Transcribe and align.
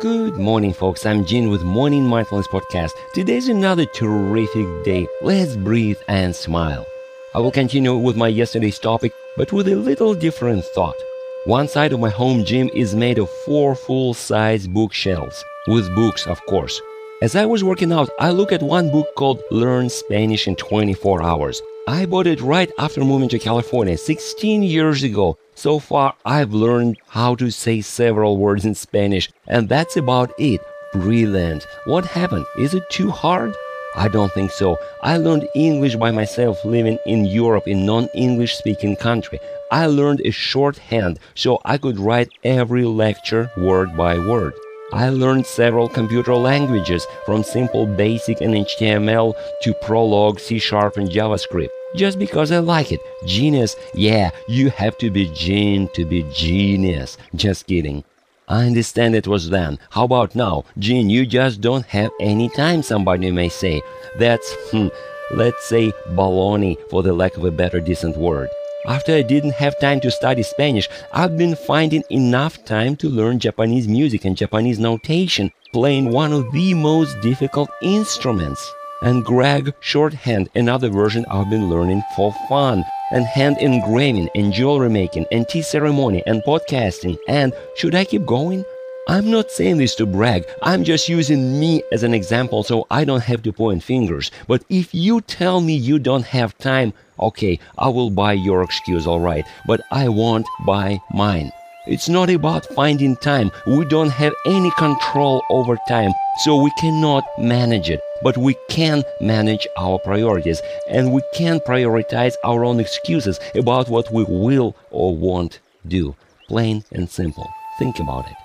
Good 0.00 0.38
morning, 0.38 0.72
folks. 0.72 1.04
I'm 1.04 1.26
Gene 1.26 1.50
with 1.50 1.62
Morning 1.62 2.06
Mindfulness 2.06 2.46
Podcast. 2.46 2.92
Today's 3.12 3.48
another 3.48 3.84
terrific 3.84 4.82
day. 4.82 5.06
Let's 5.20 5.56
breathe 5.56 5.98
and 6.08 6.34
smile. 6.34 6.86
I 7.34 7.40
will 7.40 7.50
continue 7.50 7.94
with 7.94 8.16
my 8.16 8.28
yesterday's 8.28 8.78
topic, 8.78 9.12
but 9.36 9.52
with 9.52 9.68
a 9.68 9.76
little 9.76 10.14
different 10.14 10.64
thought. 10.64 10.96
One 11.44 11.68
side 11.68 11.92
of 11.92 12.00
my 12.00 12.08
home 12.08 12.46
gym 12.46 12.70
is 12.72 12.94
made 12.94 13.18
of 13.18 13.28
four 13.44 13.74
full 13.74 14.14
size 14.14 14.66
bookshelves, 14.66 15.44
with 15.66 15.94
books, 15.94 16.26
of 16.26 16.40
course. 16.46 16.80
As 17.20 17.36
I 17.36 17.44
was 17.44 17.62
working 17.62 17.92
out, 17.92 18.08
I 18.18 18.30
looked 18.30 18.52
at 18.52 18.62
one 18.62 18.90
book 18.90 19.14
called 19.16 19.42
Learn 19.50 19.90
Spanish 19.90 20.48
in 20.48 20.56
24 20.56 21.22
Hours. 21.22 21.60
I 21.88 22.04
bought 22.04 22.26
it 22.26 22.40
right 22.42 22.70
after 22.78 23.02
moving 23.04 23.28
to 23.30 23.38
California 23.38 23.96
16 23.96 24.62
years 24.62 25.02
ago. 25.02 25.38
So 25.54 25.78
far, 25.78 26.14
I've 26.24 26.52
learned 26.52 26.98
how 27.08 27.34
to 27.36 27.50
say 27.50 27.80
several 27.80 28.36
words 28.36 28.64
in 28.64 28.74
Spanish, 28.74 29.30
and 29.48 29.68
that's 29.68 29.96
about 29.96 30.32
it. 30.38 30.60
Brilliant. 30.92 31.66
What 31.86 32.04
happened? 32.04 32.44
Is 32.58 32.74
it 32.74 32.88
too 32.90 33.10
hard? 33.10 33.54
I 33.96 34.08
don't 34.08 34.32
think 34.32 34.50
so. 34.50 34.78
I 35.02 35.16
learned 35.16 35.48
English 35.54 35.96
by 35.96 36.10
myself 36.10 36.64
living 36.64 36.98
in 37.06 37.24
Europe 37.24 37.66
in 37.66 37.86
non-English 37.86 38.56
speaking 38.56 38.94
country. 38.94 39.40
I 39.72 39.86
learned 39.86 40.20
a 40.24 40.30
shorthand 40.30 41.18
so 41.34 41.60
I 41.64 41.78
could 41.78 41.98
write 41.98 42.28
every 42.44 42.84
lecture 42.84 43.50
word 43.56 43.96
by 43.96 44.18
word. 44.18 44.52
I 44.92 45.08
learned 45.10 45.46
several 45.46 45.88
computer 45.88 46.34
languages 46.34 47.06
from 47.24 47.44
simple 47.44 47.86
basic 47.86 48.40
and 48.40 48.54
HTML 48.54 49.34
to 49.62 49.74
Prolog, 49.74 50.40
C 50.40 50.58
Sharp 50.58 50.96
and 50.96 51.08
JavaScript. 51.08 51.68
Just 51.94 52.18
because 52.18 52.50
I 52.50 52.58
like 52.58 52.90
it. 52.90 53.00
Genius. 53.24 53.76
Yeah, 53.94 54.30
you 54.48 54.70
have 54.70 54.98
to 54.98 55.10
be 55.10 55.30
gene 55.32 55.88
to 55.94 56.04
be 56.04 56.24
genius. 56.32 57.18
Just 57.34 57.66
kidding. 57.66 58.04
I 58.48 58.66
understand 58.66 59.14
it 59.14 59.28
was 59.28 59.50
then. 59.50 59.78
How 59.90 60.04
about 60.04 60.34
now? 60.34 60.64
Gene, 60.76 61.08
you 61.08 61.24
just 61.24 61.60
don't 61.60 61.86
have 61.86 62.10
any 62.18 62.48
time, 62.48 62.82
somebody 62.82 63.30
may 63.30 63.48
say. 63.48 63.80
That's, 64.18 64.52
hmm, 64.72 64.88
let's 65.32 65.64
say 65.66 65.92
baloney 66.10 66.76
for 66.90 67.04
the 67.04 67.12
lack 67.12 67.36
of 67.36 67.44
a 67.44 67.52
better 67.52 67.80
decent 67.80 68.16
word. 68.16 68.48
After 68.86 69.12
I 69.12 69.20
didn't 69.20 69.52
have 69.52 69.78
time 69.78 70.00
to 70.00 70.10
study 70.10 70.42
Spanish, 70.42 70.88
I've 71.12 71.36
been 71.36 71.54
finding 71.54 72.02
enough 72.08 72.64
time 72.64 72.96
to 72.96 73.10
learn 73.10 73.38
Japanese 73.38 73.86
music 73.86 74.24
and 74.24 74.34
Japanese 74.34 74.78
notation, 74.78 75.52
playing 75.74 76.10
one 76.10 76.32
of 76.32 76.50
the 76.52 76.72
most 76.72 77.20
difficult 77.20 77.68
instruments. 77.82 78.72
And 79.02 79.22
Gregg 79.22 79.74
shorthand, 79.80 80.48
another 80.54 80.88
version 80.88 81.26
I've 81.30 81.50
been 81.50 81.68
learning 81.68 82.02
for 82.16 82.34
fun. 82.48 82.82
And 83.12 83.26
hand 83.26 83.58
engraving 83.58 84.30
and 84.34 84.52
jewelry 84.52 84.88
making 84.88 85.26
and 85.30 85.46
tea 85.48 85.62
ceremony 85.62 86.22
and 86.26 86.42
podcasting. 86.44 87.18
And 87.28 87.52
should 87.76 87.94
I 87.94 88.04
keep 88.04 88.24
going? 88.24 88.64
I'm 89.08 89.30
not 89.30 89.50
saying 89.50 89.78
this 89.78 89.94
to 89.96 90.06
brag. 90.06 90.44
I'm 90.62 90.84
just 90.84 91.08
using 91.08 91.58
me 91.58 91.82
as 91.90 92.02
an 92.02 92.14
example 92.14 92.62
so 92.62 92.86
I 92.90 93.04
don't 93.04 93.24
have 93.24 93.42
to 93.44 93.52
point 93.52 93.82
fingers. 93.82 94.30
But 94.46 94.64
if 94.68 94.94
you 94.94 95.20
tell 95.22 95.60
me 95.60 95.74
you 95.74 95.98
don't 95.98 96.26
have 96.26 96.56
time, 96.58 96.92
okay, 97.18 97.58
I 97.78 97.88
will 97.88 98.10
buy 98.10 98.34
your 98.34 98.62
excuse, 98.62 99.06
alright. 99.06 99.46
But 99.66 99.80
I 99.90 100.08
won't 100.08 100.46
buy 100.66 101.00
mine. 101.12 101.50
It's 101.86 102.08
not 102.10 102.28
about 102.28 102.66
finding 102.66 103.16
time. 103.16 103.50
We 103.66 103.84
don't 103.86 104.10
have 104.10 104.34
any 104.44 104.70
control 104.72 105.42
over 105.50 105.78
time, 105.88 106.12
so 106.44 106.62
we 106.62 106.70
cannot 106.78 107.24
manage 107.38 107.88
it. 107.88 108.00
But 108.22 108.36
we 108.36 108.54
can 108.68 109.02
manage 109.20 109.66
our 109.78 109.98
priorities 109.98 110.60
and 110.88 111.10
we 111.10 111.22
can 111.34 111.58
prioritize 111.60 112.34
our 112.44 112.66
own 112.66 112.78
excuses 112.78 113.40
about 113.54 113.88
what 113.88 114.12
we 114.12 114.24
will 114.24 114.76
or 114.90 115.16
won't 115.16 115.58
do. 115.88 116.14
Plain 116.48 116.84
and 116.92 117.08
simple. 117.08 117.48
Think 117.78 117.98
about 117.98 118.28
it. 118.30 118.36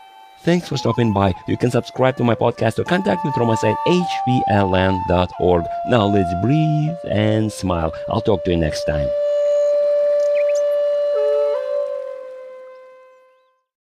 Thanks 0.45 0.69
for 0.69 0.77
stopping 0.77 1.11
by. 1.11 1.33
You 1.47 1.57
can 1.57 1.71
subscribe 1.71 2.17
to 2.17 2.23
my 2.23 2.35
podcast 2.35 2.77
or 2.77 2.83
contact 2.83 3.25
me 3.25 3.31
through 3.31 3.47
my 3.47 3.55
site 3.55 3.75
hvln.org. 3.87 5.65
Now 5.87 6.05
let's 6.05 6.33
breathe 6.43 6.97
and 7.09 7.51
smile. 7.51 7.91
I'll 8.09 8.21
talk 8.21 8.43
to 8.43 8.51
you 8.51 8.57
next 8.57 8.83
time. 8.83 9.09